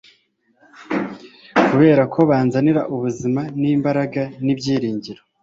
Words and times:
kuberako 1.67 2.19
binzanira 2.29 2.81
ubuzima, 2.95 3.41
n'imbaraga, 3.61 4.21
n'ibyiringiro 4.43 5.21